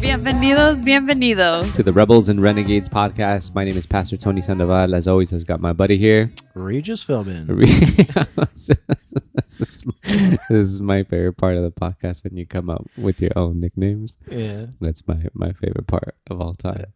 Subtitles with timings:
[0.00, 1.74] Bienvenidos, bienvenidos.
[1.74, 3.54] to the Rebels and Renegades podcast.
[3.54, 4.94] My name is Pastor Tony Sandoval.
[4.94, 6.32] As always, has got my buddy here.
[6.54, 7.46] Regis Philbin.
[10.54, 13.60] this, is, my favorite part of the podcast when you come up with your own
[13.60, 14.16] nicknames.
[14.30, 14.66] Yeah.
[14.80, 16.86] That's my my favorite part of all time.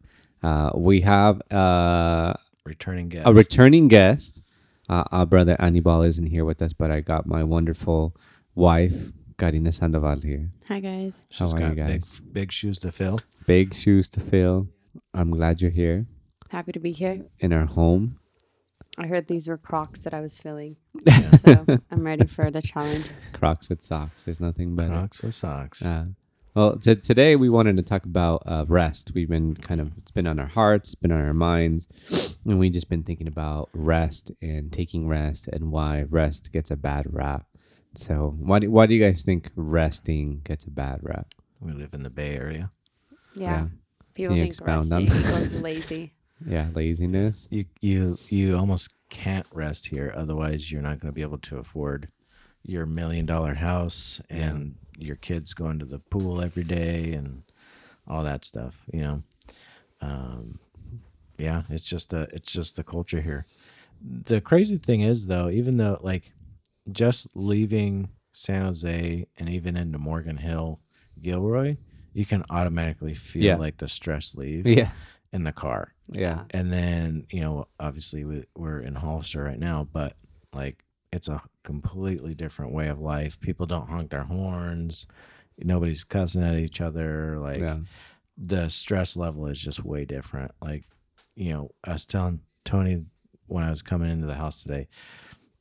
[0.41, 2.33] Uh, we have uh,
[2.65, 3.27] Returning guest.
[3.27, 4.41] a returning guest.
[4.89, 8.15] Uh, our brother Anibal isn't here with us, but I got my wonderful
[8.55, 10.51] wife Carina Sandoval here.
[10.67, 11.23] Hi, guys.
[11.29, 12.19] She's How are you guys?
[12.19, 13.19] Big, big shoes to fill.
[13.47, 14.67] Big shoes to fill.
[15.13, 16.05] I'm glad you're here
[16.49, 17.25] Happy to be here.
[17.39, 18.19] in our home.
[18.97, 20.75] I heard these were Crocs that I was filling,
[21.05, 21.31] Yeah.
[21.37, 23.05] so I'm ready for the challenge.
[23.33, 24.25] Crocs with socks.
[24.25, 24.89] There's nothing better.
[24.91, 25.83] Crocs with socks.
[25.83, 26.05] Uh,
[26.53, 29.11] well, t- today we wanted to talk about uh, rest.
[29.15, 31.87] We've been kind of, it's been on our hearts, it's been on our minds,
[32.45, 36.75] and we've just been thinking about rest and taking rest and why rest gets a
[36.75, 37.47] bad rap.
[37.95, 41.33] So, why do, why do you guys think resting gets a bad rap?
[41.59, 42.69] we live in the Bay Area.
[43.35, 43.67] Yeah.
[44.13, 46.13] People Can you think expound on resting equals lazy.
[46.45, 47.47] Yeah, laziness.
[47.51, 51.57] You you you almost can't rest here, otherwise you're not going to be able to
[51.57, 52.09] afford
[52.63, 57.43] your million dollar house and your kids going to the pool every day and
[58.07, 58.75] all that stuff.
[58.91, 59.23] You know,
[60.01, 60.59] um,
[61.37, 63.45] yeah, it's just a it's just the culture here.
[64.01, 66.31] The crazy thing is though, even though like
[66.91, 70.79] just leaving San Jose and even into Morgan Hill,
[71.21, 71.77] Gilroy,
[72.13, 73.55] you can automatically feel Yeah.
[73.55, 74.91] like the stress leave Yeah,
[75.33, 79.87] in the car yeah, and then you know obviously we, we're in hollister right now
[79.91, 80.15] but
[80.53, 85.07] like it's a completely different way of life people don't honk their horns
[85.59, 87.77] nobody's cussing at each other like yeah.
[88.37, 90.83] the stress level is just way different like
[91.35, 93.03] you know i was telling tony
[93.47, 94.87] when i was coming into the house today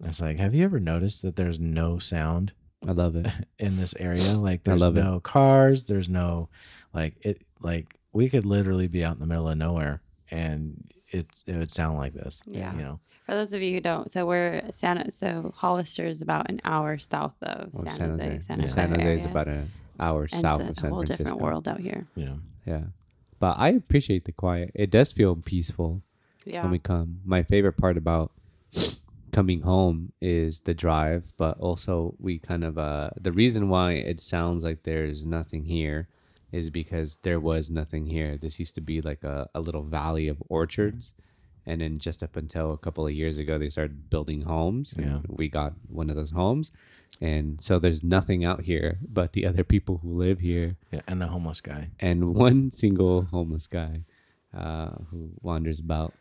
[0.04, 2.52] it's like have you ever noticed that there's no sound
[2.86, 3.26] I love it.
[3.58, 4.32] in this area.
[4.32, 5.04] Like there's love it.
[5.04, 6.48] no cars, there's no
[6.92, 10.00] like it like we could literally be out in the middle of nowhere
[10.30, 12.42] and it it would sound like this.
[12.46, 12.72] Yeah.
[12.74, 13.00] You know.
[13.26, 15.10] For those of you who don't, so we're Santa.
[15.12, 18.24] So Hollister is about an hour south of Oh, San, San Jose.
[18.28, 18.40] Jose.
[18.46, 21.24] San Yeah, Jose, San Jose is about an hour And south it's a whole Francisco.
[21.24, 22.06] different world out here.
[22.16, 22.34] Yeah.
[22.66, 22.82] Yeah,
[23.40, 24.70] but I appreciate the quiet.
[24.74, 26.02] It does feel peaceful.
[26.44, 26.62] Yeah.
[26.62, 27.20] when we come.
[27.24, 28.32] My favorite part about
[29.32, 34.20] coming home is the drive, but also we kind of uh the reason why it
[34.20, 36.08] sounds like there's nothing here
[36.52, 38.36] is because there was nothing here.
[38.36, 41.14] This used to be like a, a little valley of orchards.
[41.64, 44.92] And then just up until a couple of years ago, they started building homes.
[44.94, 45.18] And Yeah.
[45.28, 46.72] we got one of those homes.
[47.20, 51.02] And so there's nothing out here but the other people who live here Yeah.
[51.06, 51.90] And the homeless guy.
[52.00, 54.04] and one single homeless guy
[54.52, 56.12] uh, who wanders about.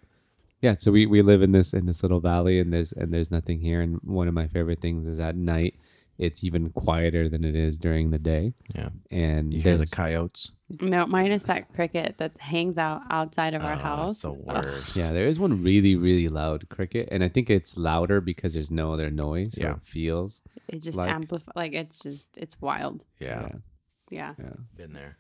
[0.62, 3.32] Yeah, so we, we live in this in this little valley, and there's and there's
[3.32, 3.82] nothing here.
[3.82, 5.74] And one of my favorite things is at night,
[6.18, 8.54] it's even quieter than it is during the day.
[8.76, 8.90] Yeah.
[9.10, 10.54] And You hear the coyotes.
[10.80, 14.12] No, mine is that cricket that hangs out outside of our Oh, house.
[14.12, 14.66] It's the Ugh.
[14.66, 14.96] worst.
[14.96, 18.72] yeah, there is one really really loud cricket, and I think it's louder because there's
[18.72, 19.56] no other noise.
[19.56, 19.76] So Yeah.
[19.76, 21.54] it feels It just Like- amplifies.
[21.56, 23.04] Like it's just it's wild.
[23.20, 23.42] Yeah.
[23.42, 23.56] yeah,
[24.10, 24.34] Yeah.
[24.40, 24.54] yeah.
[24.78, 25.18] Been there.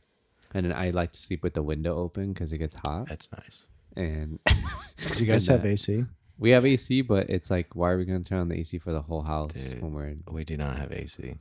[0.54, 3.08] And then I like to sleep with the window open because it gets hot.
[3.10, 3.68] That's nice.
[3.98, 4.54] And Do
[5.20, 6.06] you guys have uh, AC?
[6.42, 8.92] We have AC, but it's like, why are we gonna turn on the AC for
[8.92, 9.80] the whole house Dude.
[9.82, 10.24] when we're in?
[10.30, 11.36] We do not have AC.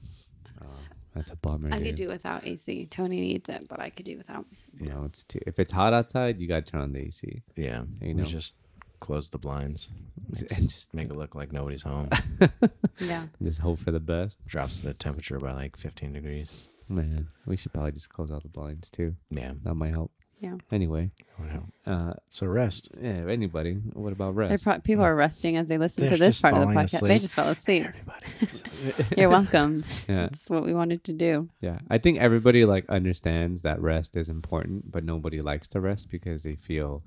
[0.62, 0.66] Oh,
[1.14, 1.70] that's a bummer.
[1.72, 1.86] I dude.
[1.86, 2.86] could do without AC.
[2.90, 4.44] Tony needs it, but I could do without.
[4.78, 7.42] You know, it's too, if it's hot outside, you gotta turn on the AC.
[7.56, 7.84] Yeah.
[8.02, 8.24] You we know.
[8.24, 8.54] just
[9.00, 9.90] close the blinds.
[10.54, 12.08] And just Make it look like nobody's home.
[13.00, 13.24] Yeah.
[13.42, 14.38] just hope for the best.
[14.46, 16.68] Drops the temperature by like 15 degrees.
[16.90, 19.16] Man, we should probably just close all the blinds too.
[19.30, 19.54] Yeah.
[19.62, 20.12] That might help.
[20.40, 20.56] Yeah.
[20.72, 21.64] Anyway, Wow.
[21.86, 22.88] uh, So rest.
[23.00, 23.24] yeah.
[23.28, 23.74] Anybody?
[23.74, 24.64] What about rest?
[24.64, 27.06] pro- people are resting as they listen They're to this part of the falling podcast.
[27.06, 27.86] They just fell asleep.
[27.86, 29.04] Everybody.
[29.20, 29.84] You're welcome.
[30.08, 31.50] yeah, That's what we wanted to do.
[31.60, 31.80] yeah.
[31.90, 36.42] I think everybody like understands that rest is important, but nobody likes to rest because
[36.42, 37.02] they feel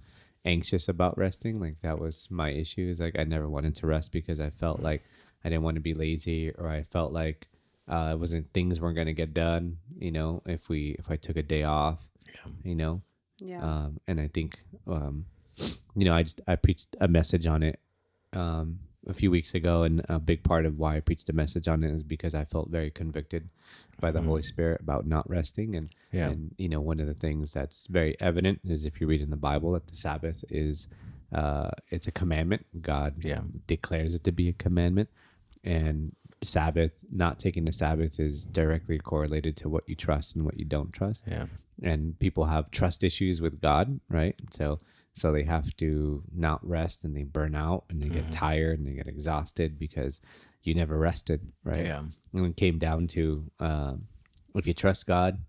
[0.45, 1.59] anxious about resting.
[1.59, 2.87] Like that was my issue.
[2.87, 5.03] Is like I never wanted to rest because I felt like
[5.43, 7.47] I didn't want to be lazy, or I felt like
[7.87, 9.77] uh, it wasn't things weren't gonna get done.
[9.97, 12.51] You know, if we if I took a day off, Yeah.
[12.63, 13.01] you know.
[13.39, 13.61] Yeah.
[13.63, 15.25] um, and I think um,
[15.95, 17.79] you know I just I preached a message on it
[18.33, 21.67] um, a few weeks ago, and a big part of why I preached a message
[21.67, 23.49] on it is because I felt very convicted
[23.99, 24.25] by the Mhm.
[24.25, 26.29] Holy Spirit about not resting, and Yeah.
[26.29, 29.29] and you know one of the things that's very evident is if you read in
[29.29, 30.87] the Bible that the Sabbath is
[31.31, 32.65] uh, it's a commandment.
[32.81, 33.41] God Yeah.
[33.65, 35.09] declares it to be a commandment,
[35.63, 40.57] and Sabbath, not taking the Sabbath is directly correlated to what you trust and what
[40.59, 41.25] you don't trust.
[41.27, 41.45] Yeah.
[41.81, 44.35] And people have trust issues with God, right?
[44.51, 44.79] So
[45.15, 48.87] so they have to not rest and they burn out and they get tired and
[48.87, 50.19] they get exhausted because
[50.63, 51.85] you never rested, right?
[51.85, 52.03] Yeah.
[52.33, 54.07] And it came down to um,
[54.55, 55.39] if you trust God,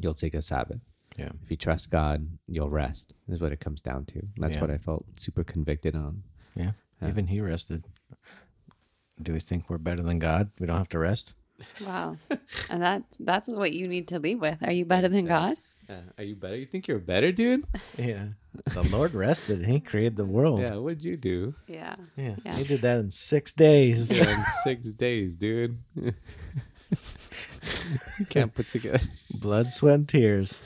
[0.00, 0.80] you'll take a Sabbath.
[1.16, 1.30] Yeah.
[1.42, 3.14] If you trust God, you'll rest.
[3.28, 4.22] Is what it comes down to.
[4.36, 4.60] That's Yeah.
[4.60, 6.22] what I felt super convicted on.
[6.54, 6.72] Yeah.
[7.00, 7.08] Yeah.
[7.08, 7.86] Even he rested.
[9.20, 10.50] Do we think we're better than God?
[10.58, 11.34] We don't have to rest?
[11.84, 12.16] Wow.
[12.70, 14.62] and that's that's what you need to leave with.
[14.62, 15.56] Are you better than God?
[15.88, 16.56] Uh, are you better?
[16.56, 17.66] You think you're better, dude?
[17.98, 18.26] Yeah.
[18.72, 19.64] The Lord rested.
[19.66, 20.60] He created the world.
[20.60, 20.76] yeah.
[20.76, 21.54] What'd you do?
[21.66, 21.96] Yeah.
[22.16, 22.36] Yeah.
[22.44, 22.54] Yeah.
[22.56, 24.10] He did that in six days.
[24.10, 25.78] Yeah, in six days, dude.
[25.94, 26.12] you
[28.28, 29.00] can't put together.
[29.34, 30.62] Blood, sweat, and tears.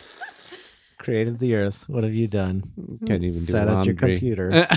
[0.99, 1.89] Created the earth.
[1.89, 2.65] What have you done?
[3.07, 4.67] Can't even do Sat at your computer.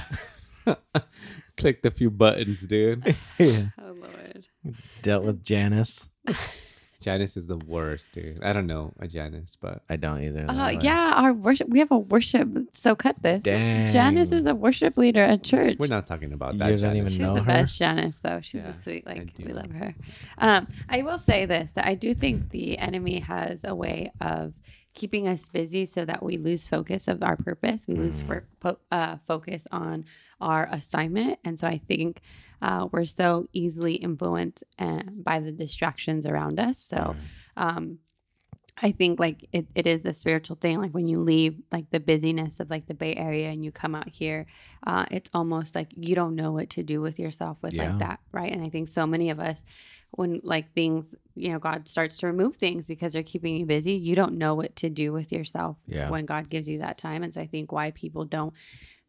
[1.58, 3.04] Clicked a few buttons, dude.
[3.38, 3.64] yeah.
[3.82, 4.48] Oh Lord.
[5.02, 6.10] Dealt with Janice.
[7.02, 8.44] Janice is the worst, dude.
[8.44, 10.46] I don't know a Janice, but I don't either.
[10.50, 11.70] Uh, yeah, our worship.
[11.70, 12.50] We have a worship.
[12.72, 13.42] So cut this.
[13.44, 13.92] Dang.
[13.94, 15.78] Janice is a worship leader at church.
[15.80, 16.68] we're not talking about You that.
[16.72, 16.98] don't Janice.
[16.98, 17.46] even She's know the her?
[17.48, 18.42] best Janice, though.
[18.42, 19.06] She's Yeah, a sweet.
[19.06, 19.96] Like we love her.
[20.40, 24.54] Um, I will say this: that I do think the enemy has a way of
[24.94, 27.86] keeping us busy so that we lose focus of our purpose.
[27.88, 28.44] We lose for,
[28.92, 30.06] uh, focus on
[30.42, 32.22] our assignment, and so I think
[32.62, 36.78] uh, we're so easily influenced uh, by the distractions around us.
[36.78, 37.16] So.
[37.58, 38.00] Um,
[38.82, 40.80] I think like it, it is a spiritual thing.
[40.80, 43.94] Like when you leave like the busyness of like the Bay Area and you come
[43.94, 44.46] out here,
[44.88, 47.90] uh, it's almost like you don't know what to do with yourself with Yeah.
[47.90, 48.52] like that, right?
[48.52, 49.64] And I think so many of us,
[50.12, 53.94] when like things, you know, God starts to remove things because they're keeping you busy,
[53.94, 56.10] you don't know what to do with yourself Yeah.
[56.10, 57.22] when God gives you that time.
[57.24, 58.54] And so I think why people don't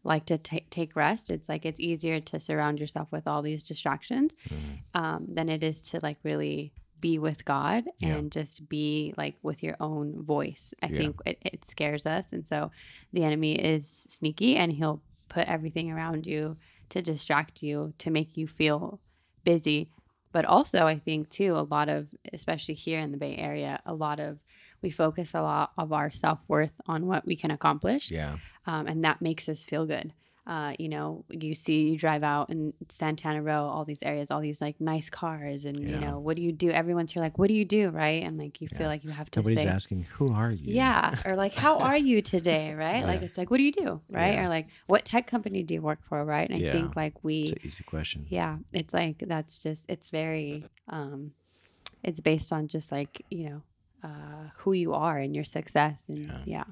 [0.02, 3.68] like to ta- take rest, it's like it's easier to surround yourself with all these
[3.68, 5.00] distractions Mm-hmm.
[5.00, 8.16] um, than it is to like really be with God Yeah.
[8.16, 10.74] and just be like with your own voice.
[10.82, 10.98] I Yeah.
[10.98, 12.32] think it, it scares us.
[12.32, 12.70] And so
[13.12, 16.56] the enemy is sneaky and he'll put everything around you
[16.90, 19.00] to distract you, to make you feel
[19.44, 19.90] busy.
[20.32, 23.94] But also, I think too, a lot of, especially here in the Bay Area, a
[23.94, 24.38] lot of,
[24.82, 28.38] we focus a lot of our self worth on what we can accomplish Yeah.
[28.66, 30.12] um, and that makes us feel good.
[30.50, 34.40] Uh, you know, you see, you drive out in Santana Row, all these areas, all
[34.40, 36.68] these like nice cars, and you know, what do you do?
[36.72, 38.24] Everyone's here like, what do you do, right?
[38.24, 38.78] And like, you Yeah.
[38.78, 40.74] feel like you have to Nobody's say, asking, who are you?
[40.74, 43.06] yeah, or like, how are you today, right?
[43.06, 44.34] Like, it's like, what do you do, right?
[44.34, 44.44] Yeah.
[44.46, 46.50] Or like, what tech company do you work for, right?
[46.50, 48.26] And I think like we, It's an easy question.
[48.28, 51.30] yeah, it's like that's just it's very, um,
[52.02, 53.62] it's based on just like you know,
[54.02, 56.42] uh, who you are and your success, and Yeah.
[56.44, 56.64] yeah.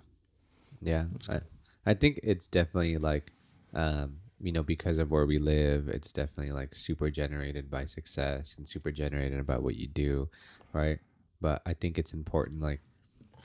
[0.90, 1.40] Yeah, I,
[1.86, 3.30] I think it's definitely like,
[3.74, 8.54] um, you know, because of where we live, it's definitely like super generated by success
[8.56, 10.28] and super generated about what you do,
[10.72, 10.98] right?
[11.40, 12.80] But I think it's important, like,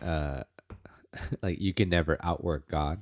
[0.02, 0.44] uh,
[1.42, 3.02] like you can never outwork God,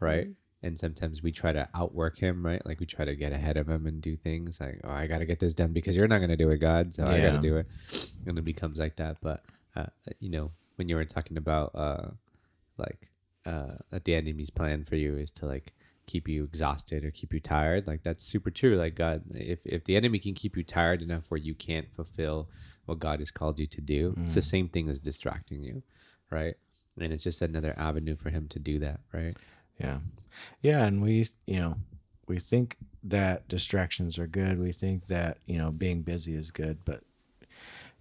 [0.00, 0.28] right?
[0.62, 2.64] And sometimes we try to outwork Him, right?
[2.66, 5.18] Like we try to get ahead of Him and do things like, oh, I got
[5.18, 7.38] to get this done because you're not gonna do it, God, so I got to
[7.38, 7.66] do it,
[8.26, 9.18] and it becomes like that.
[9.22, 9.42] But
[9.76, 9.86] uh,
[10.20, 12.08] you know, when you were talking about uh,
[12.78, 13.10] like
[13.44, 15.72] uh, that the enemy's plan for you is to like
[16.06, 19.84] keep you exhausted or keep you tired like that's super true like god if, if
[19.84, 22.48] the enemy can keep you tired enough where you can't fulfill
[22.86, 24.44] what god has called you to do it's the mm.
[24.44, 25.82] same thing as distracting you
[26.30, 26.54] right
[26.98, 29.36] and it's just another avenue for him to do that right
[29.78, 29.98] Yeah.
[30.62, 30.84] Yeah.
[30.84, 31.76] And we, you know,
[32.26, 34.58] we think that distractions are good.
[34.58, 37.02] We think that, you know, being busy is good, but,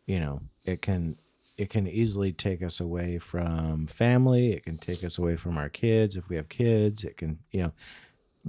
[0.06, 1.18] you know, it can,
[1.58, 4.52] it can easily take us away from family.
[4.52, 6.16] It can take us away from our kids.
[6.16, 7.72] If we have kids, it can, you know,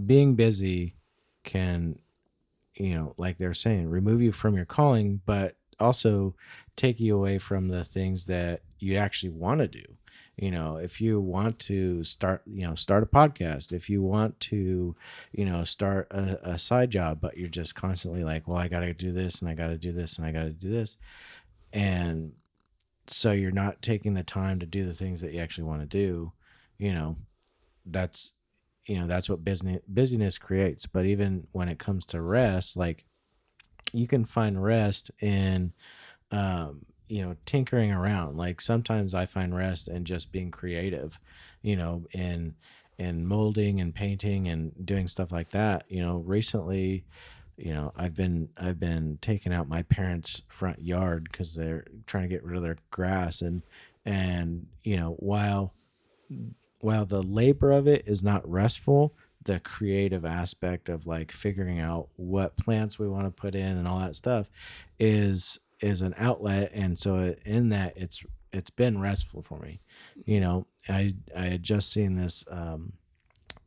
[0.06, 0.94] being busy
[1.44, 1.98] can,
[2.75, 6.34] you know, like they're saying, remove you from your calling, but also
[6.75, 9.84] take you away from the things that you actually want to do
[10.36, 14.38] you know if you want to start you know start a podcast if you want
[14.38, 14.94] to
[15.32, 18.92] you know start a, a side job but you're just constantly like well i gotta
[18.92, 20.96] do this and i gotta do this and i gotta do this
[21.72, 22.32] and
[23.10, 25.86] so you're not taking the time to do the things that you actually want to
[25.86, 26.32] do
[26.78, 27.16] you know
[27.86, 28.32] that's
[28.86, 30.86] you know that's what business busyness creates.
[30.86, 33.04] But even when it comes to rest like
[33.92, 35.72] you can find rest in
[36.30, 38.36] um you know tinkering around.
[38.36, 41.18] Like sometimes i find rest in just being creative
[41.62, 42.54] you know in
[42.98, 45.84] in molding and painting and doing stuff like that.
[45.88, 47.04] You know recently
[47.56, 52.25] you know i've been i've been taking out my parents front yard because they're trying
[52.25, 53.62] to get rid of their grass and
[54.04, 55.72] and you know while
[56.80, 59.14] while the labor of it is not restful
[59.46, 63.88] the creative aspect of like figuring out what plants we want to put in and
[63.88, 64.50] all that stuff
[64.98, 66.70] is is an outlet.
[66.75, 69.80] And so in that it's it's been restful for me.
[70.25, 72.92] You know i i had just seen this um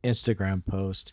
[0.02, 1.12] instagram post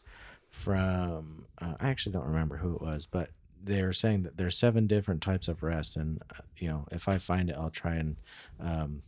[0.58, 3.30] from uh, i actually don't remember who it was but
[3.64, 7.08] they were saying that there's seven different types of rest and uh, you know if
[7.08, 8.16] i find it i'll try and
[8.60, 9.02] um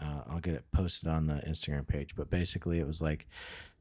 [0.00, 2.14] uh, i'll get it posted on the instagram page.
[2.16, 3.26] But basically it was like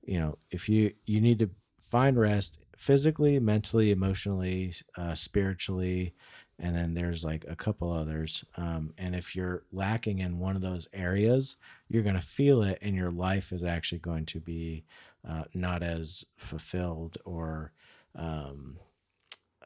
[0.03, 1.49] you know if you you need to
[1.79, 6.13] find rest physically mentally emotionally uh, spiritually
[6.59, 8.45] and then there's like a couple others.
[8.55, 11.57] Um, and if you're lacking in one of those areas
[11.89, 14.83] you're going to feel it and your life is actually going to be
[15.27, 17.71] uh, not as fulfilled or
[18.15, 18.77] um,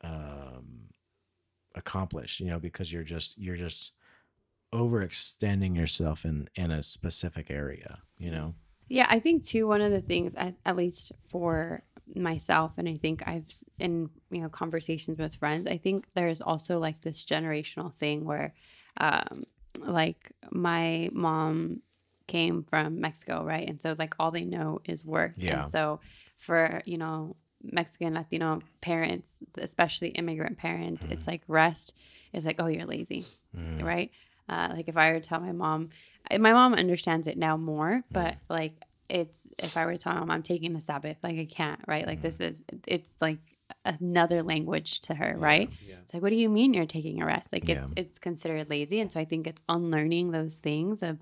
[0.03, 0.89] um,
[1.75, 3.93] accomplished you know because you're just you're just
[4.73, 8.53] overextending yourself in in a specific area you know
[8.87, 9.67] Yeah, I think too.
[9.67, 11.81] One of the things, at, at least for
[12.15, 16.77] myself, and I think I've in you know conversations with friends, I think there's also
[16.79, 18.53] like this generational thing where,
[18.97, 19.45] um,
[19.79, 21.81] like my mom
[22.27, 25.61] came from Mexico, right, and so like all they know is work, Yeah.
[25.63, 25.99] and so
[26.37, 31.93] for you know Mexican Latino parents, especially immigrant parents, it's like rest
[32.33, 33.83] is like oh you're lazy, Mm.
[33.83, 34.11] right?
[34.47, 35.89] Uh, like if I were to tell my mom,
[36.29, 38.73] I- my mom understands it now more, but like
[39.09, 41.79] it's if I were to tell my mom I'm taking a Sabbath, like I can't,
[41.87, 42.05] right?
[42.05, 43.39] Like this is it's like
[43.83, 45.69] another language to her, right?
[45.87, 45.95] Yeah.
[46.03, 47.51] It's like, what do you mean you're taking a rest?
[47.51, 48.01] Like it's Yeah.
[48.03, 51.17] it's considered lazy, and so I think it's unlearning those things of,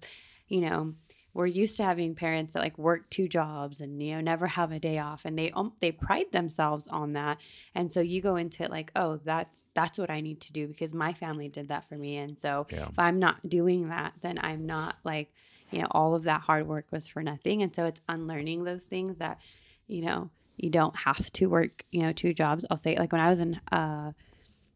[0.53, 0.93] you know,
[1.33, 4.71] we're used to having parents that like work two jobs and you know never have
[4.71, 7.39] a day off, and they um, they pride themselves on that,
[7.73, 10.67] and so you go into it like, oh, that's that's what I need to do
[10.67, 12.87] because my family did that for me, and so Yeah.
[12.87, 15.33] if I'm not doing that, then I'm not like,
[15.71, 18.85] you know, all of that hard work was for nothing, and so it's unlearning those
[18.85, 19.39] things that,
[19.87, 22.63] you know, you don't have to work, you know, two jobs.
[22.69, 24.11] I'll say like when I was in uh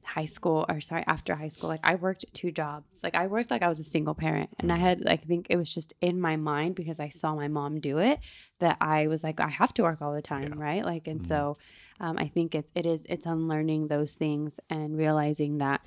[0.08, 3.04] high school or sorry after high school like i worked two jobs.
[3.04, 5.48] Like i worked like i was a single parent and i had like i think
[5.50, 8.20] it was just in my mind because i saw my mom do it
[8.60, 10.84] that i was like i have to work all the time right?
[10.86, 11.58] Like and so
[12.00, 15.82] um, i think it's it is it's unlearning those things and realizing that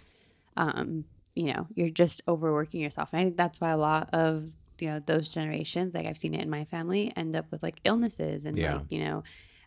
[0.56, 3.10] um you know you're just overworking yourself.
[3.12, 4.44] And i think that's why a lot of
[4.80, 7.80] you know those generations like i've seen it in my family end up with like
[7.84, 8.76] illnesses and Yeah.
[8.78, 9.22] like you know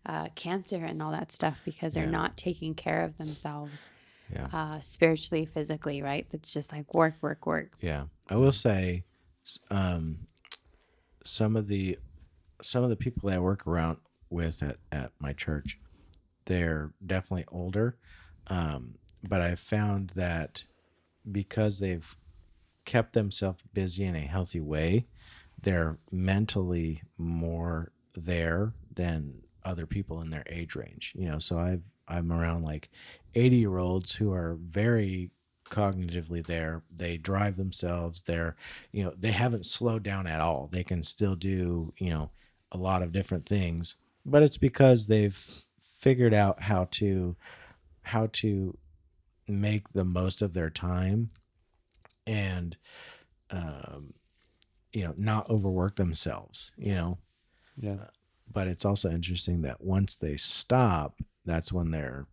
[0.05, 2.09] uh, cancer and all that stuff because they're Yeah.
[2.11, 3.87] not taking care of themselves
[4.31, 6.27] yeah uh, spiritually, physically, right?
[6.31, 7.71] That's just like work, work, work.
[7.81, 9.03] Yeah, I will say,
[9.69, 10.19] um,
[11.23, 11.97] some of the
[12.61, 13.97] some of the people that I work around
[14.29, 15.79] with at, at my church,
[16.45, 17.97] they're definitely older,
[18.47, 18.95] um,
[19.27, 20.63] but I've found that
[21.31, 22.15] because they've
[22.85, 25.07] kept themselves busy in a healthy way,
[25.61, 29.33] they're mentally more there than
[29.65, 31.13] other people in their age range.
[31.15, 32.89] You know, so I've I'm around like
[33.35, 35.31] 80 year olds who are very
[35.65, 36.83] cognitively there.
[36.95, 38.21] They drive themselves.
[38.21, 38.55] They're,
[38.91, 40.69] you know, they haven't slowed down at all.
[40.71, 42.31] They can still do, you know,
[42.71, 47.35] a lot of different things, but it's because they've figured out how to
[48.01, 48.77] how to
[49.47, 51.29] make the most of their time
[52.27, 52.77] and
[53.51, 54.13] um
[54.91, 57.17] you know not overwork themselves you know
[57.77, 58.07] Yeah.
[58.51, 62.27] but it's also interesting that once they stop that's when their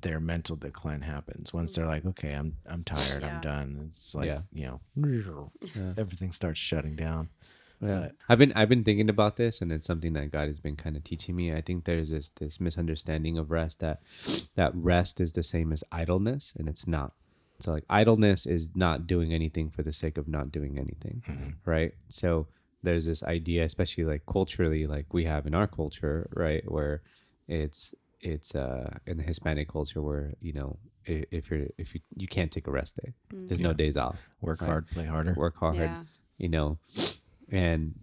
[0.00, 3.34] their mental decline happens once they're like okay i'm i'm tired Yeah.
[3.34, 4.42] i'm done it's like Yeah.
[4.52, 5.92] you know Yeah.
[5.98, 7.28] everything starts shutting down
[7.82, 8.00] Yeah.
[8.00, 10.76] But- I've been I've been thinking about this and it's something that God has been
[10.76, 11.52] kind of teaching me.
[11.54, 14.02] I think there's this this misunderstanding of rest that
[14.54, 17.12] that rest is the same as idleness and it's not.
[17.58, 21.22] So like idleness is not doing anything for the sake of not doing anything.
[21.28, 21.50] Mm-hmm.
[21.64, 21.92] Right?
[22.08, 22.48] So
[22.82, 27.00] there's this idea especially like culturally like we have in our culture, right, where
[27.48, 32.00] it's it's uh in the Hispanic culture where, you know, i- if you're if you
[32.16, 33.14] you can't take a rest day.
[33.32, 34.68] There's no days off work Right.
[34.68, 36.04] hard play harder work hard, Yeah.
[36.38, 36.78] you know,
[37.50, 37.94] and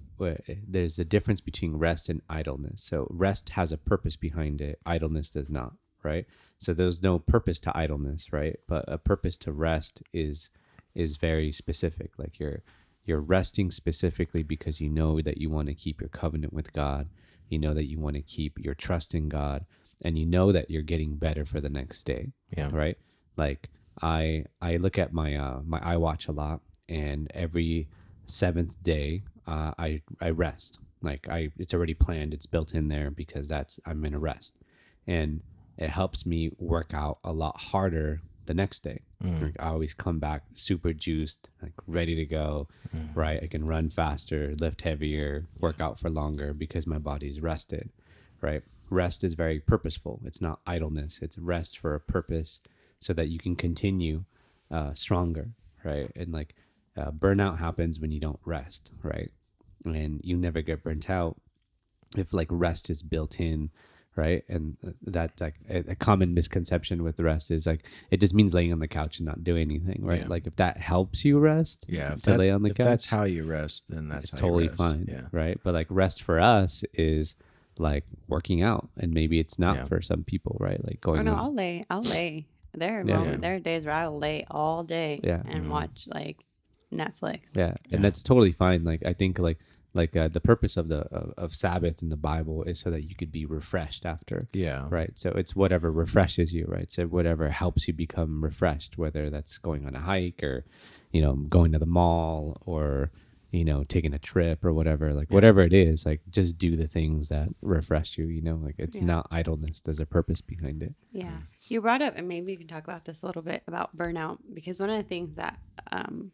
[0.67, 2.81] there's a difference between rest and idleness.
[2.81, 6.25] So rest has a purpose behind it, idleness does not, right?
[6.57, 8.57] So there's no purpose to idleness, right?
[8.67, 10.49] But a purpose to rest is
[10.95, 12.17] is very specific.
[12.17, 12.63] Like you're
[13.05, 17.09] you're resting specifically because you know that you want to keep your covenant with God.
[17.47, 19.65] You know that you want to keep your trust in God
[20.01, 22.69] and you know that you're getting better for the next day yeah.
[22.71, 22.97] right?
[23.35, 27.87] Like i i look at my uh my iwatch a lot and every
[28.27, 30.79] seventh day uh i i rest.
[31.01, 34.55] Like i it's already planned it's built in there because that's i'm in a rest.
[35.05, 35.41] And
[35.77, 39.01] it helps me work out a lot harder the next day.
[39.23, 39.41] Mm.
[39.41, 42.67] like i always come back super juiced like ready to go
[43.15, 43.39] right?
[43.41, 47.89] I can run faster lift heavier work out for longer because my body's rested
[48.41, 50.21] right rest is very purposeful.
[50.25, 51.19] It's not idleness.
[51.21, 52.61] It's rest for a purpose,
[52.99, 54.23] so that you can continue
[54.71, 55.49] uh, stronger,
[55.83, 56.11] right?
[56.15, 56.55] And like
[56.95, 59.31] uh, burnout happens when you don't rest, right?
[59.85, 61.39] And you never get burnt out
[62.15, 63.69] if like rest is built in
[64.15, 68.73] right and that's like a, common misconception with rest is like it just means laying
[68.73, 70.27] on the couch and not doing anything right Yeah.
[70.27, 73.43] like if that helps you rest Yeah, to lay on the couch that's how you
[73.43, 77.35] rest, then that's it's totally fine Yeah, right but like rest for us is
[77.79, 79.83] like working out and maybe it's not Yeah.
[79.85, 81.83] for some people right like Or going no, on- I'll lay.
[81.89, 82.47] I'll lay.
[82.73, 83.15] There are Yeah.
[83.17, 83.41] moments, Yeah.
[83.41, 85.41] there are days where I will lay all day Yeah.
[85.45, 85.69] and Mhm.
[85.69, 86.43] watch like
[86.93, 87.39] Netflix.
[87.55, 87.95] yeah Yeah.
[87.97, 89.59] and that's totally fine like i think like
[89.93, 93.03] like uh, the purpose of the of, of sabbath in the bible is so that
[93.03, 97.49] you could be refreshed after yeah, right so it's whatever refreshes you right so whatever
[97.49, 100.63] helps you become refreshed whether that's going on a hike or
[101.11, 103.11] you know going to the mall or
[103.51, 106.87] you know taking a trip or whatever like whatever it is like just do the
[106.87, 109.05] things that refresh you you know like it's Yeah.
[109.05, 111.37] not idleness there's a purpose behind it Yeah.
[111.69, 114.37] You brought up, and maybe you can talk about this a little bit about burnout,
[114.53, 115.57] because one of the things that
[115.91, 116.31] um,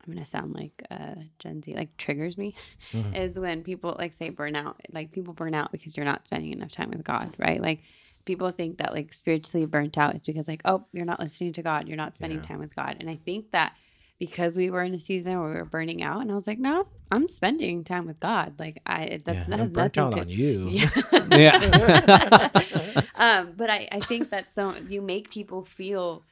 [0.00, 2.54] I'm going to sound like uh, Gen Z, like triggers me,
[2.94, 3.14] Mhm.
[3.16, 6.72] is when people like say burnout, like people burn out because you're not spending enough
[6.72, 7.60] time with God, right?
[7.62, 7.80] Like
[8.24, 11.62] people think that like spiritually burnt out, it's because like, oh, you're not listening to
[11.62, 12.46] God, you're not spending Yeah.
[12.48, 12.96] time with God.
[13.00, 13.74] And I think that
[14.18, 16.58] because we were in a season where we were burning out, and I was like,
[16.58, 18.54] no, I'm spending time with God.
[18.58, 20.70] Like I, that's yeah, that has burnt nothing out to on you.
[21.30, 23.02] Yeah.
[23.14, 26.24] um, but I, I think that so you make people feel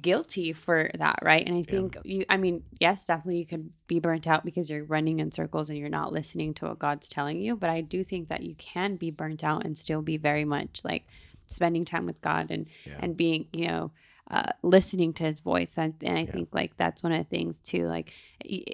[0.00, 1.46] guilty for that, right?
[1.46, 4.84] And I think you, I mean, yes, definitely you could be burnt out because you're
[4.84, 7.56] running in circles and you're not listening to what God's telling you.
[7.56, 10.82] But I do think that you can be burnt out and still be very much
[10.84, 11.04] like
[11.46, 12.98] spending time with God and Yeah.
[13.00, 13.90] and being, you know,
[14.30, 15.78] uh, listening to His voice.
[15.78, 16.32] And, and I Yeah.
[16.32, 17.86] think like that's one of the things too.
[17.86, 18.12] Like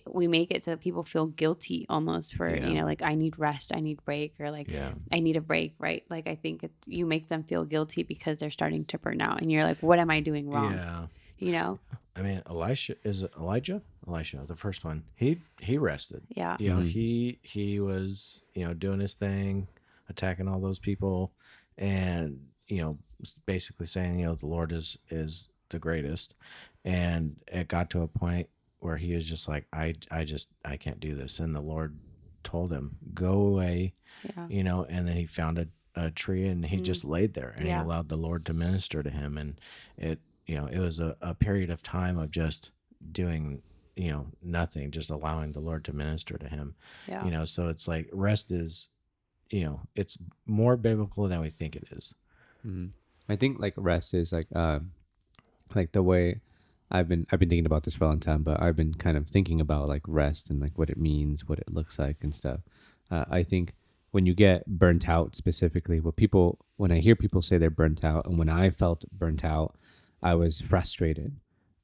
[0.06, 2.66] we make it so people feel guilty almost for Yeah.
[2.66, 5.40] you know, like I need rest, I need break, or like yeah, I need a
[5.40, 6.04] break, right?
[6.10, 9.40] Like I think it, you make them feel guilty because they're starting to burn out,
[9.42, 11.06] and you're like, "What am I doing wrong?" yeah.
[11.38, 11.78] You know?
[12.16, 13.82] I mean, Elisha is it Elijah.
[14.06, 15.02] Elisha, the first one.
[15.16, 16.22] He he rested.
[16.28, 16.88] Yeah, You know, Mhm.
[16.88, 19.66] he he was you know doing his thing,
[20.08, 21.32] attacking all those people,
[21.78, 22.98] and you know
[23.46, 26.34] basically saying you know the Lord is is the greatest,
[26.84, 28.48] and it got to a point
[28.80, 31.96] where he was just like I I just I can't do this, and the Lord
[32.42, 36.66] told him go away, yeah, you know, and then he found a, a tree and
[36.66, 36.82] he Mm.
[36.84, 37.78] just laid there and Yeah.
[37.78, 39.38] he allowed the Lord to minister to him.
[39.38, 39.58] And
[39.96, 42.70] it, you know, it was a, a period of time of just
[43.12, 43.62] doing,
[43.96, 46.74] you know, nothing, just allowing the Lord to minister to him,
[47.08, 47.46] yeah, you know.
[47.46, 48.90] So it's like rest is,
[49.48, 52.14] you know, it's more biblical than we think it is.
[52.64, 52.90] Mhm.
[53.28, 54.92] I think like rest is like um
[55.74, 56.40] like the way
[56.90, 59.16] I've been I've been thinking about this for a long time, but I've been kind
[59.16, 62.34] of thinking about like rest and like what it means, what it looks like and
[62.34, 62.60] stuff.
[63.10, 63.74] Uh, I think
[64.12, 68.04] when you get burnt out specifically, what people when I hear people say they're burnt
[68.04, 69.76] out, and when I felt burnt out,
[70.22, 71.36] I was frustrated,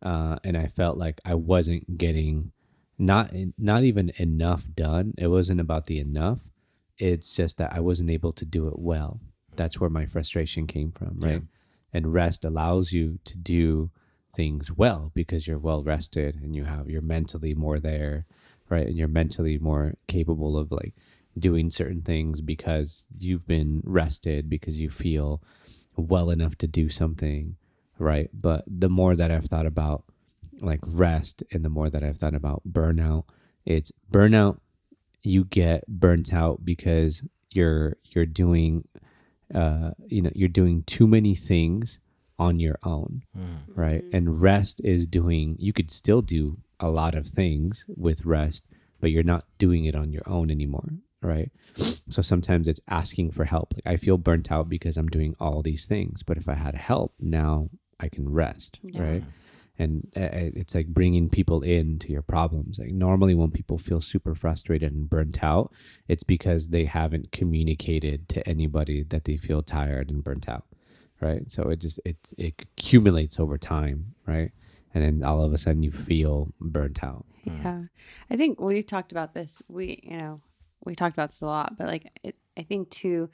[0.02, 2.52] uh, and I felt like I wasn't getting
[2.98, 5.14] not not even enough done.
[5.18, 6.40] It wasn't about the enough.
[6.98, 9.20] It's just that I wasn't able to do it well.
[9.56, 11.28] That's where my frustration came from, Yeah.
[11.28, 11.42] right?
[11.92, 13.90] And rest allows you to do
[14.32, 18.24] things well because you're well rested and you have you're mentally more there,
[18.68, 18.86] right?
[18.86, 20.94] And you're mentally more capable of like
[21.38, 25.42] doing certain things because you've been rested because you feel
[25.96, 27.56] well enough to do something,
[27.98, 28.30] right?
[28.32, 30.04] But the more that I've thought about
[30.60, 33.24] like rest and the more that I've thought about burnout,
[33.64, 34.58] it's burnout
[35.22, 38.86] you get burnt out because you're you're doing
[39.54, 42.00] uh you know you're doing too many things
[42.38, 43.56] on your own hmm.
[43.74, 44.02] right?
[44.04, 44.16] Mm-hmm.
[44.16, 48.64] And rest is doing you could still do a lot of things with rest
[49.00, 50.88] but you're not doing it on your own anymore
[51.22, 51.50] right?
[52.08, 53.74] So sometimes it's asking for help.
[53.74, 56.74] Like i feel burnt out because i'm doing all these things but if i had
[56.74, 59.02] help now i can rest Yeah.
[59.02, 59.28] right hmm.
[59.80, 60.28] And uh,
[60.60, 62.78] it's like bringing people into your problems.
[62.78, 65.72] Like normally when people feel super frustrated and burnt out
[66.08, 70.66] it's because they haven't communicated to anybody that they feel tired and burnt out
[71.20, 71.50] right?
[71.50, 74.52] So it just it it accumulates over time right?
[74.94, 77.24] And then all of a sudden you feel burnt out.
[77.44, 77.82] Yeah.
[78.30, 79.56] I think we talked about this.
[79.68, 80.40] We, you know,
[80.84, 83.30] we talked about this a lot, but like, it, I think to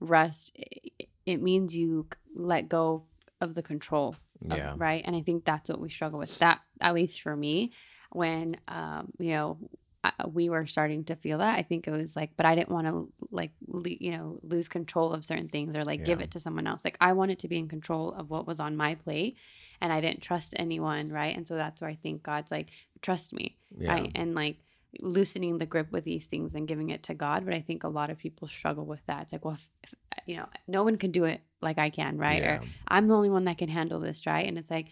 [0.00, 3.04] rest, it, it means you let go
[3.40, 4.16] of the control
[4.48, 4.74] of- Yeah.
[4.76, 5.02] right?
[5.04, 6.38] And i think that's what we struggle with.
[6.38, 7.72] That at least for me
[8.12, 9.58] when um you know
[10.02, 12.70] I, we were starting to feel that i think it was like but i didn't
[12.70, 16.30] want to like le- you know lose control of certain things or like give it
[16.32, 16.84] to someone else.
[16.86, 19.36] Like i wanted to be in control of what was on my plate
[19.80, 21.36] and i didn't trust anyone right?
[21.36, 22.68] And so that's where i think god's like
[23.02, 23.92] trust me Yeah.
[23.92, 24.12] right?
[24.14, 24.56] And like
[25.00, 27.44] loosening the grip with these things and giving it to god.
[27.44, 29.22] But i think a lot of people struggle with that.
[29.24, 29.94] It's like well if, if
[30.30, 32.42] you know, no one can do it like I can, right?
[32.42, 32.56] Yeah.
[32.56, 34.46] Or I'm the only one that can handle this, right?
[34.48, 34.86] And it's like,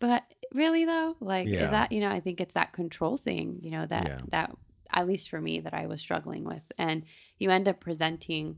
[0.00, 1.64] but really though, like, Yeah.
[1.66, 4.18] is that, you know, I think it's that control thing, you know, that, Yeah.
[4.30, 4.56] that,
[4.92, 6.64] at least for me, that I was struggling with.
[6.76, 7.04] And
[7.38, 8.56] you end up presenting,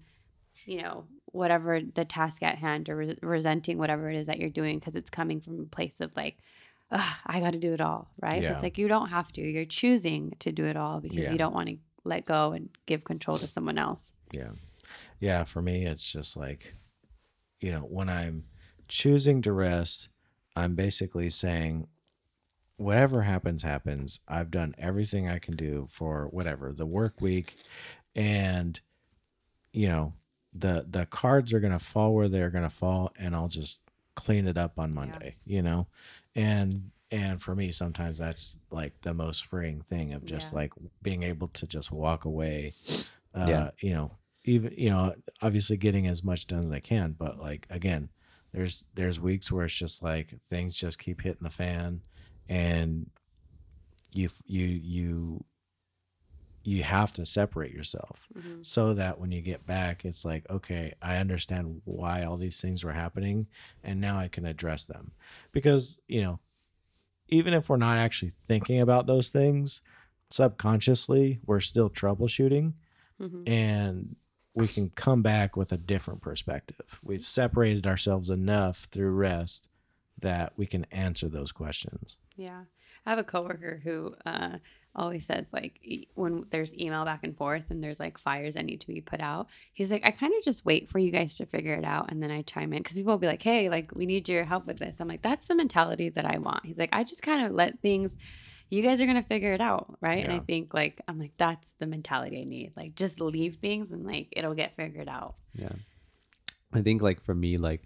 [0.64, 4.48] you know, whatever the task at hand or re- resenting whatever it is that you're
[4.50, 6.38] doing because it's coming from a place of like,
[6.90, 8.42] Ugh, I got to do it all, right?
[8.42, 8.52] Yeah.
[8.52, 9.40] It's like you don't have to.
[9.40, 13.04] You're choosing to do it all because you don't want to let go and give
[13.04, 14.12] control to someone else.
[14.30, 14.50] Yeah.
[15.20, 15.44] Yeah.
[15.44, 16.74] For me, it's just like,
[17.60, 18.44] you know, when I'm
[18.88, 20.08] choosing to rest,
[20.56, 21.86] I'm basically saying,
[22.76, 24.20] whatever happens, happens.
[24.26, 27.56] I've done everything I can do for whatever the work week.
[28.16, 28.78] And,
[29.72, 30.14] you know,
[30.52, 33.12] the, the cards are going to fall where they're going to fall.
[33.18, 33.78] And I'll just
[34.14, 35.86] clean it up on Monday, you know?
[36.34, 40.58] And, and for me, sometimes that's like the most freeing thing of just Yeah.
[40.58, 42.74] like being able to just walk away.
[43.34, 43.70] Uh, Yeah.
[43.80, 44.10] you know,
[44.44, 48.08] even you know, obviously getting as much done as I can, but like again,
[48.52, 52.02] there's there's weeks where it's just like things just keep hitting the fan,
[52.48, 53.08] and
[54.12, 55.44] you you you
[56.64, 58.64] you have to separate yourself Mhm.
[58.64, 62.84] so that when you get back it's like okay i understand why all these things
[62.84, 63.48] were happening
[63.82, 65.10] and now i can address them
[65.50, 66.38] because you know
[67.28, 69.80] even if we're not actually thinking about those things
[70.30, 72.74] subconsciously we're still troubleshooting
[73.20, 73.48] Mhm.
[73.48, 74.14] and
[74.54, 79.68] we can come back with a different perspective we've separated ourselves enough through rest
[80.18, 82.62] that we can answer those questions Yeah.
[83.04, 84.58] I have a coworker who uh,
[84.94, 88.80] always says, like, when there's email back and forth and there's like fires that need
[88.82, 91.46] to be put out, he's like, I kind of just wait for you guys to
[91.46, 92.12] figure it out.
[92.12, 94.44] And then I chime in because people will be like, hey, like, we need your
[94.44, 94.98] help with this.
[95.00, 96.64] I'm like, that's the mentality that I want.
[96.64, 98.16] He's like, I just kind of let things,
[98.72, 99.98] you guys are going to figure it out.
[100.00, 100.24] Right.
[100.24, 102.72] And I think, like, I'm like, that's the mentality I need.
[102.74, 105.34] Like, just leave things and like it'll get figured out.
[105.54, 105.72] Yeah.
[106.72, 107.82] I think like for me, like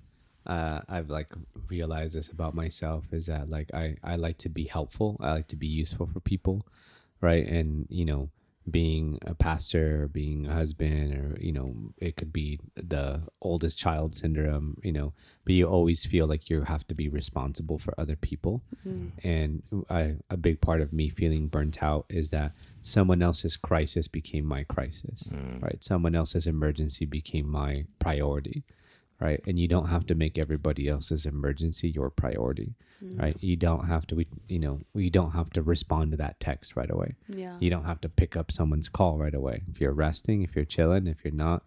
[0.47, 1.27] uh, I've like
[1.69, 5.17] realized this about myself is that like I, I like to be helpful.
[5.19, 6.65] I like to be useful for people.
[7.21, 7.45] Right.
[7.45, 8.31] And, you know,
[8.69, 13.79] being a pastor or being a husband or, you know, it could be the oldest
[13.79, 15.13] child syndrome, you know,
[15.45, 18.63] but you always feel like you have to be responsible for other people.
[18.87, 19.29] Mm-hmm.
[19.29, 22.53] And I, a big part of me feeling burnt out is that
[22.83, 25.63] someone else's crisis became my crisis, mm.
[25.63, 25.83] right?
[25.83, 28.65] Someone else's emergency became my priority,
[29.21, 29.41] right?
[29.47, 33.19] And you don't have to make everybody else's emergency your priority, mm-hmm.
[33.19, 33.37] right?
[33.41, 36.77] You don't have to, we, you know, you don't have to respond to that text
[36.77, 37.15] right away.
[37.29, 37.57] Yeah.
[37.61, 39.63] You don't have to pick up someone's call right away.
[39.71, 41.63] If you're resting, if you're chilling, if you're not,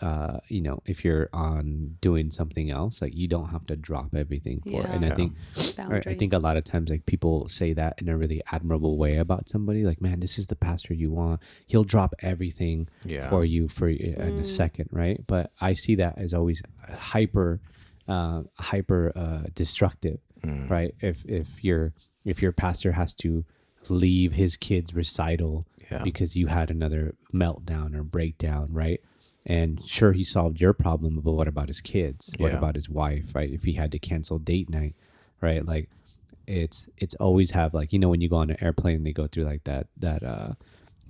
[0.00, 4.14] uh, you know, if you're on doing something else, like you don't have to drop
[4.14, 4.86] everything for it.
[4.88, 4.92] Yeah.
[4.94, 5.32] And I think
[5.78, 6.06] Right.
[6.06, 9.16] I think a lot of times like people say that in a really admirable way
[9.16, 13.28] about somebody like man this is the pastor you want he'll drop everything Yeah.
[13.30, 14.46] for you for in a Mm.
[14.46, 17.60] second right but I see that as always hyper
[18.08, 20.68] uh, hyper uh, destructive Mm.
[20.70, 21.92] right if if your
[22.24, 23.44] if your pastor has to
[23.88, 26.02] leave his kids recital Yeah.
[26.02, 29.00] because you had another meltdown or breakdown right
[29.48, 32.58] and sure he solved your problem but what about his kids what Yeah.
[32.58, 34.94] about his wife right if he had to cancel date night
[35.40, 35.88] right like
[36.46, 39.26] it's it's always have like you know when you go on an airplane they go
[39.26, 40.52] through like that that uh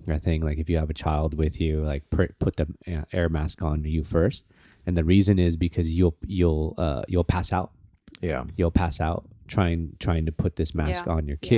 [0.06, 3.02] that thing like if you have a child with you like pr- put the uh,
[3.12, 4.44] air mask on you first
[4.86, 7.72] and the reason is because you'll you'll uh you'll pass out
[8.20, 11.12] yeah you'll pass out trying trying to put this mask Yeah.
[11.12, 11.48] on your Yeah.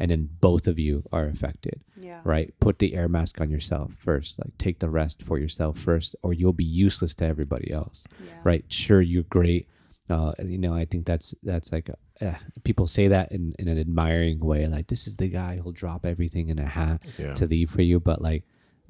[0.00, 2.20] Kid and then both of you are affected Yeah.
[2.24, 6.16] right put the air mask on yourself first like take the rest for yourself first
[6.22, 8.32] or you'll be useless to everybody else Yeah.
[8.44, 9.68] right sure you're great
[10.08, 11.88] uh, you know i think that's that's like
[12.20, 12.32] uh,
[12.64, 16.04] people say that in, in an admiring way like this is the guy who'll drop
[16.04, 18.42] everything in a hat yeah to leave for you but like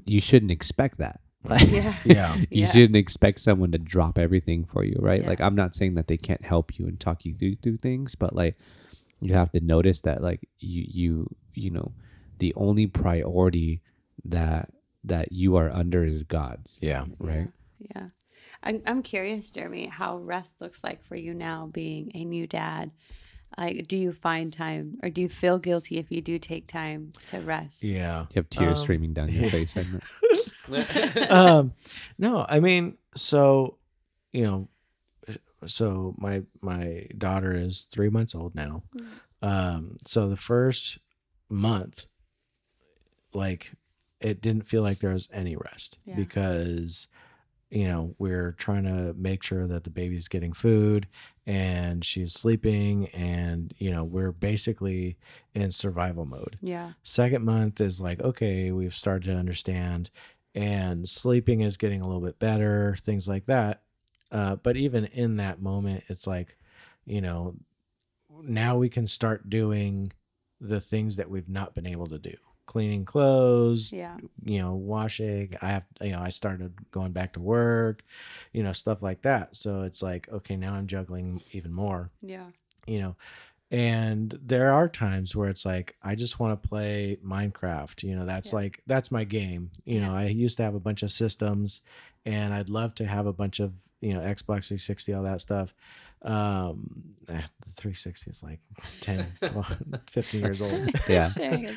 [0.06, 1.94] you shouldn't expect that like Yeah.
[2.04, 2.70] yeah you Yeah.
[2.70, 5.28] shouldn't expect someone to drop everything for you right Yeah.
[5.30, 8.14] like i'm not saying that they can't help you and talk you through through things
[8.14, 8.56] but like
[9.20, 11.92] you have to notice that like you you you know
[12.38, 13.80] the only priority
[14.24, 14.70] that
[15.04, 17.88] that you are under is god's yeah right Yeah.
[17.94, 18.06] yeah.
[18.62, 22.90] I'm, I'm curious, Jeremy, how rest looks like for you now being a new dad.
[23.56, 27.14] Like, do you find time or do you feel guilty if you do take time
[27.30, 27.82] to rest?
[27.82, 29.74] yeah you have tears Um, streaming down your face
[30.68, 31.72] right um
[32.18, 33.78] no i mean so
[34.32, 34.68] you know
[35.66, 38.82] so my my daughter is three months old now
[39.42, 40.98] um so the first
[41.48, 42.06] month
[43.32, 43.72] like
[44.20, 46.16] it didn't feel like there was any rest Yeah.
[46.16, 47.08] because
[47.70, 51.06] you know we're trying to make sure that the baby's getting food
[51.46, 55.16] and she's sleeping and you know we're basically
[55.54, 56.92] in survival mode Yeah.
[57.04, 60.10] second month is like okay we've started to understand
[60.54, 63.82] and sleeping is getting a little bit better things like that
[64.32, 66.56] Uh, but even in that moment, it's like,
[67.04, 67.54] you know,
[68.42, 70.12] now we can start doing
[70.60, 72.34] the things that we've not been able to do
[72.66, 74.16] cleaning clothes Yeah.
[74.44, 78.04] you know washing i have you know i started going back to work
[78.52, 82.44] you know stuff like that so it's like okay now i'm juggling even more Yeah.
[82.86, 83.16] you know
[83.72, 88.24] and there are times where it's like i just want to play minecraft you know
[88.26, 88.58] that's Yeah.
[88.60, 91.80] like that's my game you know i used to have a bunch of systems
[92.26, 95.74] and i'd love to have a bunch of you know xbox 360 all that stuff
[96.22, 98.58] um eh, the 360 is like
[99.00, 99.76] 10 12,
[100.10, 101.28] 15 years old Yeah.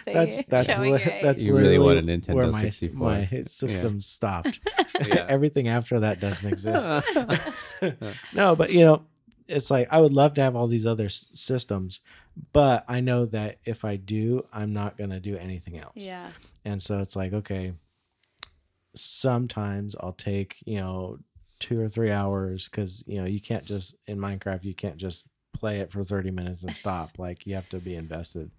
[0.06, 3.08] That's that's li- that's You really want a literally Nintendo where my, 64.
[3.08, 4.60] my system stopped
[5.08, 5.26] Yeah.
[5.30, 6.90] everything after that doesn't exist
[8.34, 9.04] no but you know
[9.48, 12.02] it's like i would love to have all these other s- systems
[12.52, 16.30] but i know that if i do i'm not going to do anything else Yeah.
[16.66, 17.74] and so it's like okay
[18.96, 21.18] sometimes i'll take you know
[21.60, 25.26] two or three hours because you know you can't just in minecraft you can't just
[25.54, 28.52] play it for 30 minutes and stop like you have to be invested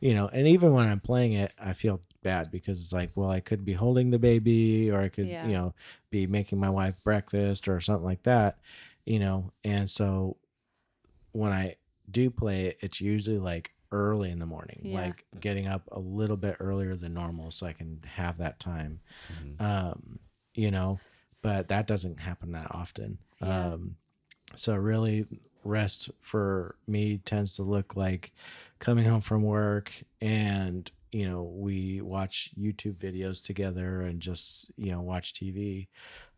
[0.00, 3.30] you know and even when i'm playing it i feel bad because it's like well
[3.30, 5.46] i could be holding the baby or i could Yeah.
[5.46, 5.74] you know
[6.10, 8.58] be making my wife breakfast or something like that
[9.06, 10.36] you know and so
[11.32, 11.76] when i
[12.10, 15.00] do play it it's usually like early in the morning Yeah.
[15.02, 19.00] like getting up a little bit earlier than normal so i can have that time
[19.32, 19.60] Mhm.
[19.60, 20.18] um
[20.54, 20.98] you know
[21.42, 23.72] but that doesn't happen that often Yeah.
[23.72, 23.96] um
[24.56, 25.26] so really
[25.64, 28.32] rest for me tends to look like
[28.80, 34.90] coming home from work and you know we watch youtube videos together and just you
[34.90, 35.86] know watch tv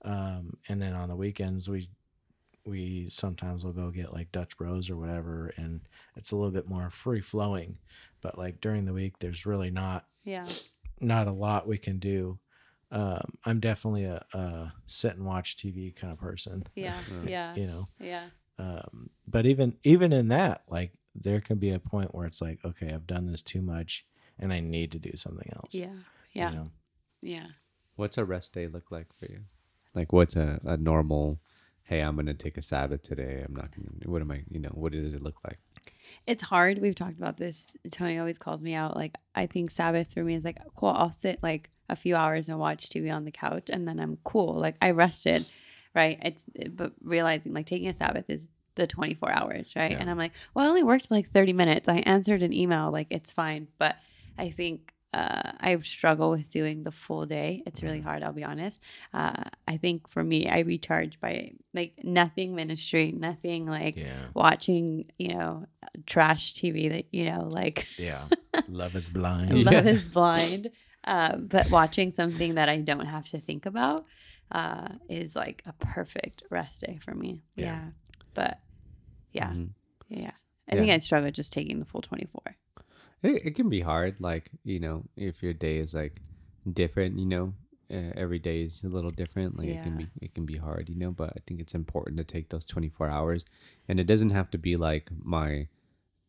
[0.04, 1.88] um and then on the weekends we
[2.66, 5.80] we sometimes will go get like dutch bros or whatever and
[6.16, 7.76] it's a little bit more free flowing
[8.20, 10.46] but like during the week there's really not Yeah.
[11.00, 12.38] not a lot we can do.
[12.90, 16.64] Um, I'm definitely a, a sit and watch TV kind of person.
[16.74, 16.98] Yeah.
[17.10, 17.28] Mm.
[17.28, 17.54] Yeah.
[17.56, 18.26] You know, Yeah.
[18.58, 22.60] um, but even even in that, like there can be a point where it's like,
[22.64, 24.06] okay, I've done this too much,
[24.38, 25.74] and I need to do something else.
[25.74, 25.86] Yeah.
[26.32, 26.50] you Yeah.
[26.50, 26.70] know?
[27.20, 27.46] Yeah.
[27.96, 29.40] What's a rest day look like for you?
[29.94, 31.40] Like, what's a, a normal?
[31.84, 33.44] Hey, I'm gonna take a Sabbath today.
[33.46, 33.90] I'm not gonna.
[34.06, 34.42] What am I?
[34.50, 35.58] You know, what does it look like?
[36.26, 36.78] It's hard.
[36.78, 37.76] We've talked about this.
[37.90, 38.96] Tony always calls me out.
[38.96, 42.48] Like, I think Sabbath for me is like, cool, I'll sit like a few hours
[42.48, 44.54] and watch TV on the couch and then I'm cool.
[44.54, 45.46] Like, I rested,
[45.94, 46.18] right?
[46.22, 49.90] It's, but realizing like taking a Sabbath is the 24 hours, right?
[49.90, 49.98] Yeah.
[49.98, 51.88] And I'm like, well, I only worked like 30 minutes.
[51.88, 52.90] I answered an email.
[52.90, 53.68] Like, it's fine.
[53.78, 53.96] But
[54.38, 57.62] I think, uh, I struggle with doing the full day.
[57.66, 58.80] It's really hard, I'll be honest.
[59.12, 65.06] Uh, I think for me, I recharge by like nothing ministry, nothing like Yeah, watching,
[65.18, 65.66] you know,
[66.06, 68.24] trash TV that, you know, like yeah.
[68.68, 69.50] Love is blind.
[69.52, 69.70] Yeah.
[69.70, 70.70] Love is Blind.
[71.04, 74.06] Uh, but watching something that I don't have to think about
[74.50, 77.42] uh, is like a perfect rest day for me.
[77.56, 77.64] Yeah.
[77.66, 77.80] Yeah.
[78.32, 78.58] But
[79.32, 79.68] yeah, Mhm.
[80.08, 80.32] yeah.
[80.68, 82.56] I think I struggle just taking the full 24.
[83.24, 86.20] It, it can be hard, like you know, if your day is like
[86.70, 87.54] different, you know,
[87.90, 89.58] uh, every day is a little different.
[89.58, 91.10] Like it can be, it can be hard, you know.
[91.10, 93.44] But I think it's important to take those 24 hours,
[93.88, 95.68] and it doesn't have to be like my,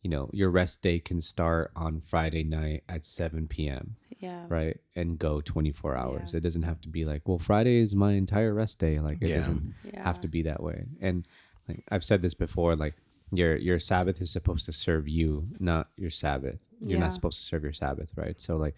[0.01, 3.95] you know, your rest day can start on Friday night at 7 p.m.
[4.19, 4.45] Yeah.
[4.49, 6.38] right and go 24 hours Yeah.
[6.38, 9.29] it doesn't have to be like well friday is my entire rest day like it
[9.29, 9.36] Yeah.
[9.36, 10.03] doesn't Yeah.
[10.03, 11.27] have to be that way and
[11.67, 12.95] like i've said this before like
[13.37, 17.05] your your sabbath is supposed to serve you not your sabbath you're Yeah.
[17.05, 18.75] not supposed to serve your sabbath right so like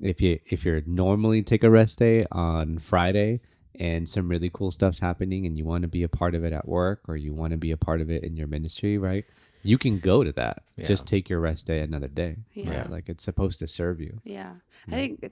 [0.00, 3.40] if you if you're normally take a rest day on friday
[3.78, 6.52] and some really cool stuff's happening and you want to be a part of it
[6.52, 9.24] at work or you want to be a part of it in your ministry right
[9.62, 10.86] you can go to that Yeah.
[10.86, 12.70] just take your rest day another day Yeah.
[12.80, 14.54] right like it's supposed to serve you Yeah.
[14.88, 15.30] I think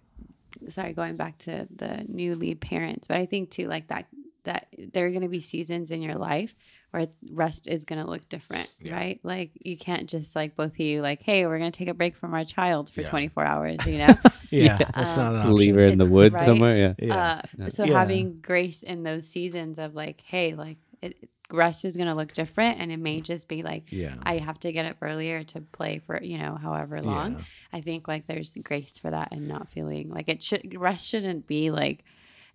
[0.68, 4.07] sorry, going back to the newly parents, but I think too like that
[4.44, 6.55] that there are going to be seasons in your life
[6.95, 8.95] where rest is going to look different, Yeah.
[8.95, 9.21] right?
[9.25, 11.95] Like you can't just like both of you like, "Hey, we're going to take a
[11.95, 13.11] break from our child for Yeah.
[13.11, 14.15] 24 hours," you know?
[14.51, 14.79] Yeah, Yeah.
[14.79, 16.45] that's not an leave her in the woods right.
[16.45, 17.99] somewhere yeah Yeah, Uh, so Yeah.
[17.99, 21.17] having grace in those seasons of like, hey, like it,
[21.51, 24.59] rest is going to look different and it may just be like yeah, I have
[24.61, 27.33] to get up earlier to play for, you know, however long.
[27.33, 27.41] Yeah.
[27.73, 31.47] I think like there's grace for that and not feeling like it should rest shouldn't
[31.47, 32.05] be like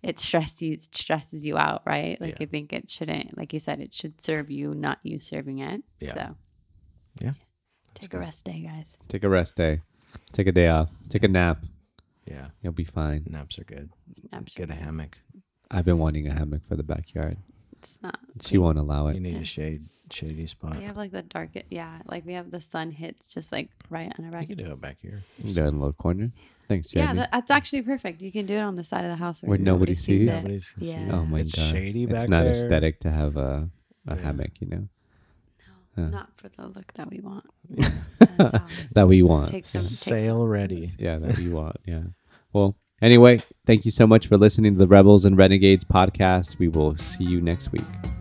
[0.02, 2.20] it stresses you, it stresses you out, right?
[2.20, 2.44] Like Yeah.
[2.44, 5.82] I think it shouldn't, like you said, it should serve you, not you serving it.
[6.00, 6.14] Yeah.
[6.14, 6.36] So
[7.20, 7.32] Yeah.
[7.94, 8.86] take a rest day, guys.
[9.08, 9.80] take a rest day
[10.32, 11.64] take a day off take a nap
[12.26, 12.48] yeah.
[12.62, 13.90] you'll be fine Naps are good.
[14.32, 14.76] Naps Get a good.
[14.76, 15.18] hammock.
[15.70, 17.36] i've been wanting a hammock for the backyard
[17.78, 18.18] It's not.
[18.40, 19.14] she won't allow it.
[19.14, 19.40] You need Yeah.
[19.40, 20.76] a shade, shady spot.
[20.78, 24.12] We have like the dark, yeah, like we have the sun hits just like right
[24.18, 25.22] on our You can do it back here.
[25.38, 26.32] you know, in a little corner
[26.70, 28.22] Thanks, Yeah, that, that's actually perfect.
[28.22, 30.22] You can do it on the side of the house Where nobody sees.
[30.22, 30.26] it.
[30.26, 31.06] Nobody's gonna see Yeah.
[31.08, 31.12] it.
[31.12, 31.70] oh my it's gosh.
[31.72, 32.50] shady it's not there.
[32.50, 33.68] aesthetic to have a,
[34.06, 34.22] a Yeah.
[34.22, 34.88] hammock, you know,
[35.96, 36.10] No, Yeah.
[36.10, 37.44] not for the look that we want.
[37.76, 37.90] Yeah.
[38.38, 39.48] Um, that we want.
[39.50, 40.92] Take some, take Sail ready.
[40.98, 41.76] yeah, that we want.
[41.86, 42.04] Yeah.
[42.52, 46.58] Well, anyway, thank you so much for listening to the Rebels and Renegades podcast.
[46.60, 48.19] We will see you next week.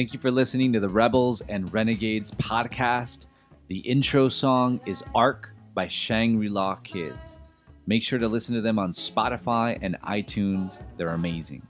[0.00, 3.26] Thank you for listening to the Rebels and Renegades podcast.
[3.68, 7.38] The intro song is Arc by Shangri La Kids.
[7.86, 10.80] Make sure to listen to them on Spotify and iTunes.
[10.96, 11.60] They're amazing.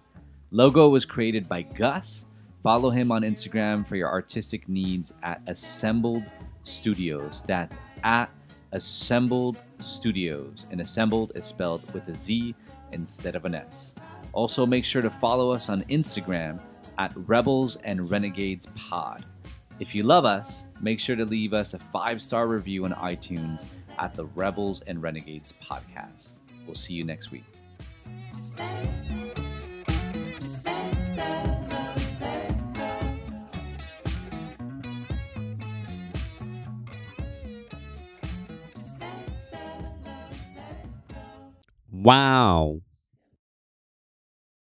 [0.53, 2.27] Logo was created by Gus.
[2.63, 6.23] Follow him on Instagram for your artistic needs at Assembled
[6.63, 7.43] Studios.
[7.49, 8.31] That's at
[8.71, 10.67] Assembled Studios.
[10.71, 12.55] And Assembled is spelled with a Z
[12.93, 13.97] instead of an S.
[14.33, 16.61] Also, make sure to follow us on Instagram
[17.01, 19.25] at Rebels and Renegades Pod.
[19.79, 23.65] If you love us, make sure to leave us a five star review on iTunes
[23.99, 26.41] at the Rebels and Renegades Podcast.
[26.67, 27.45] We'll see you next week.
[41.91, 42.83] Wow.